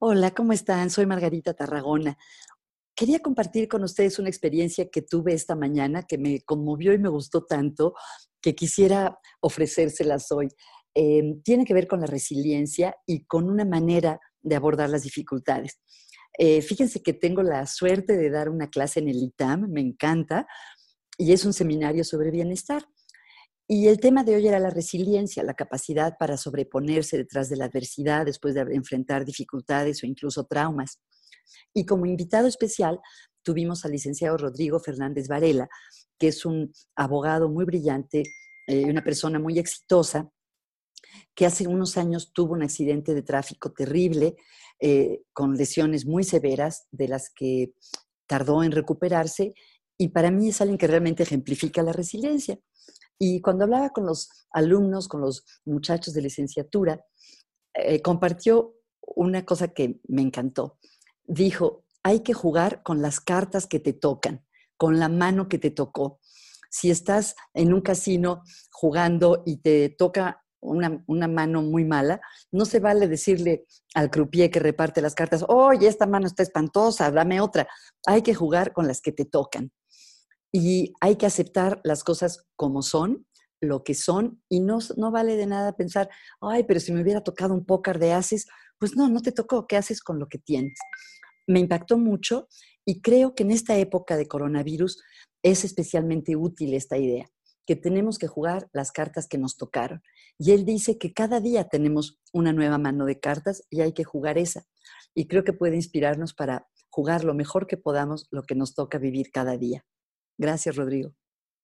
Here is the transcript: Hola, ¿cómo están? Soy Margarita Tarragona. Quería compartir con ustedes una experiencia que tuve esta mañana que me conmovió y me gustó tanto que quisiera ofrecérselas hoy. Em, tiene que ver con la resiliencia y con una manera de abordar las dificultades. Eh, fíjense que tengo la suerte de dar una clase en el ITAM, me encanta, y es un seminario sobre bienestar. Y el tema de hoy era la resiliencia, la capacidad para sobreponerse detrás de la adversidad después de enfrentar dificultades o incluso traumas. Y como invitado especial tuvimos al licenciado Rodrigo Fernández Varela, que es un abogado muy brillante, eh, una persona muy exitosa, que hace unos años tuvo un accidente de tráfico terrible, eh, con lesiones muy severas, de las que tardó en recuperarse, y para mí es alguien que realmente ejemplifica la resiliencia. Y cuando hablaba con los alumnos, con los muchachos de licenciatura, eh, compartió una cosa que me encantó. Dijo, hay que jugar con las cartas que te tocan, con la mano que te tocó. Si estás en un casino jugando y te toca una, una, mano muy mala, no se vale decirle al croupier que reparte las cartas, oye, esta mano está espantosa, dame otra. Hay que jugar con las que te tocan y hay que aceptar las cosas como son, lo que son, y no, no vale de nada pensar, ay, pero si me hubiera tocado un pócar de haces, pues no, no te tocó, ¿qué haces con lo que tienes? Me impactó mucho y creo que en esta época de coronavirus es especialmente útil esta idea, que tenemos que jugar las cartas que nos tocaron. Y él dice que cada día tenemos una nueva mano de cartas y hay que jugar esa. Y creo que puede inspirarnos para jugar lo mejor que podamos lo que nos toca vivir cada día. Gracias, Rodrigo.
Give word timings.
Hola, 0.00 0.32
¿cómo 0.32 0.52
están? 0.52 0.90
Soy 0.90 1.06
Margarita 1.06 1.54
Tarragona. 1.54 2.18
Quería 2.96 3.20
compartir 3.20 3.68
con 3.68 3.84
ustedes 3.84 4.18
una 4.18 4.28
experiencia 4.28 4.90
que 4.90 5.02
tuve 5.02 5.34
esta 5.34 5.54
mañana 5.54 6.02
que 6.02 6.18
me 6.18 6.40
conmovió 6.42 6.92
y 6.92 6.98
me 6.98 7.08
gustó 7.08 7.44
tanto 7.44 7.94
que 8.42 8.56
quisiera 8.56 9.18
ofrecérselas 9.40 10.32
hoy. 10.32 10.48
Em, 10.94 11.40
tiene 11.42 11.64
que 11.64 11.74
ver 11.74 11.86
con 11.86 12.00
la 12.00 12.06
resiliencia 12.06 12.96
y 13.06 13.24
con 13.24 13.48
una 13.48 13.64
manera 13.64 14.18
de 14.42 14.56
abordar 14.56 14.90
las 14.90 15.04
dificultades. 15.04 15.80
Eh, 16.38 16.60
fíjense 16.60 17.00
que 17.00 17.12
tengo 17.12 17.42
la 17.42 17.64
suerte 17.66 18.16
de 18.16 18.30
dar 18.30 18.48
una 18.48 18.68
clase 18.70 18.98
en 18.98 19.08
el 19.08 19.22
ITAM, 19.22 19.70
me 19.70 19.80
encanta, 19.80 20.46
y 21.16 21.32
es 21.32 21.44
un 21.44 21.52
seminario 21.52 22.02
sobre 22.02 22.32
bienestar. 22.32 22.84
Y 23.66 23.88
el 23.88 23.98
tema 23.98 24.24
de 24.24 24.36
hoy 24.36 24.46
era 24.46 24.58
la 24.58 24.68
resiliencia, 24.68 25.42
la 25.42 25.54
capacidad 25.54 26.18
para 26.18 26.36
sobreponerse 26.36 27.16
detrás 27.16 27.48
de 27.48 27.56
la 27.56 27.64
adversidad 27.64 28.26
después 28.26 28.54
de 28.54 28.60
enfrentar 28.60 29.24
dificultades 29.24 30.02
o 30.02 30.06
incluso 30.06 30.44
traumas. 30.44 31.00
Y 31.72 31.86
como 31.86 32.04
invitado 32.04 32.46
especial 32.46 33.00
tuvimos 33.42 33.84
al 33.84 33.92
licenciado 33.92 34.36
Rodrigo 34.36 34.80
Fernández 34.80 35.28
Varela, 35.28 35.68
que 36.18 36.28
es 36.28 36.44
un 36.44 36.72
abogado 36.94 37.48
muy 37.48 37.64
brillante, 37.64 38.22
eh, 38.66 38.84
una 38.84 39.02
persona 39.02 39.38
muy 39.38 39.58
exitosa, 39.58 40.30
que 41.34 41.46
hace 41.46 41.66
unos 41.66 41.96
años 41.96 42.32
tuvo 42.32 42.54
un 42.54 42.62
accidente 42.62 43.14
de 43.14 43.22
tráfico 43.22 43.72
terrible, 43.72 44.36
eh, 44.80 45.22
con 45.32 45.54
lesiones 45.54 46.06
muy 46.06 46.24
severas, 46.24 46.86
de 46.90 47.08
las 47.08 47.30
que 47.30 47.74
tardó 48.26 48.62
en 48.62 48.72
recuperarse, 48.72 49.54
y 49.96 50.08
para 50.08 50.30
mí 50.30 50.48
es 50.48 50.60
alguien 50.60 50.78
que 50.78 50.86
realmente 50.86 51.22
ejemplifica 51.22 51.82
la 51.82 51.92
resiliencia. 51.92 52.58
Y 53.18 53.40
cuando 53.40 53.64
hablaba 53.64 53.90
con 53.90 54.06
los 54.06 54.28
alumnos, 54.50 55.08
con 55.08 55.20
los 55.20 55.44
muchachos 55.64 56.14
de 56.14 56.22
licenciatura, 56.22 57.04
eh, 57.74 58.02
compartió 58.02 58.74
una 59.00 59.44
cosa 59.44 59.68
que 59.68 60.00
me 60.08 60.22
encantó. 60.22 60.78
Dijo, 61.24 61.84
hay 62.02 62.20
que 62.20 62.34
jugar 62.34 62.82
con 62.82 63.02
las 63.02 63.20
cartas 63.20 63.66
que 63.66 63.80
te 63.80 63.92
tocan, 63.92 64.44
con 64.76 64.98
la 64.98 65.08
mano 65.08 65.48
que 65.48 65.58
te 65.58 65.70
tocó. 65.70 66.20
Si 66.70 66.90
estás 66.90 67.34
en 67.54 67.72
un 67.72 67.80
casino 67.80 68.42
jugando 68.70 69.42
y 69.46 69.58
te 69.58 69.90
toca 69.90 70.44
una, 70.60 71.04
una, 71.06 71.28
mano 71.28 71.62
muy 71.62 71.84
mala, 71.84 72.20
no 72.50 72.64
se 72.64 72.80
vale 72.80 73.06
decirle 73.06 73.66
al 73.94 74.10
croupier 74.10 74.50
que 74.50 74.60
reparte 74.60 75.02
las 75.02 75.14
cartas, 75.14 75.44
oye, 75.46 75.86
esta 75.86 76.06
mano 76.06 76.26
está 76.26 76.42
espantosa, 76.42 77.10
dame 77.10 77.40
otra. 77.40 77.68
Hay 78.06 78.22
que 78.22 78.34
jugar 78.34 78.72
con 78.72 78.86
las 78.86 79.00
que 79.00 79.12
te 79.12 79.24
tocan 79.24 79.70
y 80.56 80.92
hay 81.00 81.16
que 81.16 81.26
aceptar 81.26 81.80
las 81.82 82.04
cosas 82.04 82.46
como 82.54 82.82
son, 82.82 83.26
lo 83.60 83.82
que 83.82 83.94
son, 83.94 84.40
y 84.48 84.60
no, 84.60 84.78
no 84.96 85.10
vale 85.10 85.36
de 85.36 85.46
nada 85.46 85.74
pensar, 85.74 86.08
ay, 86.40 86.62
pero 86.62 86.78
si 86.78 86.92
me 86.92 87.02
hubiera 87.02 87.24
tocado 87.24 87.54
un 87.54 87.66
pócar 87.66 87.98
de 87.98 88.12
haces, 88.12 88.46
pues 88.78 88.94
no, 88.94 89.08
no 89.08 89.20
te 89.20 89.32
tocó, 89.32 89.66
¿qué 89.66 89.76
haces 89.76 90.00
con 90.00 90.20
lo 90.20 90.28
que 90.28 90.38
tienes? 90.38 90.78
Me 91.48 91.58
impactó 91.58 91.98
mucho 91.98 92.46
y 92.84 93.00
creo 93.00 93.34
que 93.34 93.42
en 93.42 93.50
esta 93.50 93.76
época 93.78 94.16
de 94.16 94.28
coronavirus 94.28 95.02
es 95.42 95.64
especialmente 95.64 96.36
útil 96.36 96.74
esta 96.74 96.98
idea, 96.98 97.28
que 97.66 97.74
tenemos 97.74 98.16
que 98.16 98.28
jugar 98.28 98.68
las 98.72 98.92
cartas 98.92 99.26
que 99.26 99.38
nos 99.38 99.56
tocaron. 99.56 100.02
Y 100.38 100.52
él 100.52 100.64
dice 100.64 100.98
que 100.98 101.12
cada 101.12 101.40
día 101.40 101.68
tenemos 101.68 102.20
una 102.32 102.52
nueva 102.52 102.78
mano 102.78 103.06
de 103.06 103.18
cartas 103.18 103.64
y 103.70 103.80
hay 103.80 103.92
que 103.92 104.04
jugar 104.04 104.38
esa. 104.38 104.64
Y 105.16 105.26
creo 105.26 105.42
que 105.42 105.52
puede 105.52 105.74
inspirarnos 105.74 106.32
para 106.32 106.68
jugar 106.90 107.24
lo 107.24 107.34
mejor 107.34 107.66
que 107.66 107.76
podamos 107.76 108.28
lo 108.30 108.44
que 108.44 108.54
nos 108.54 108.76
toca 108.76 108.98
vivir 108.98 109.32
cada 109.32 109.56
día. 109.58 109.84
Gracias, 110.38 110.76
Rodrigo. 110.76 111.14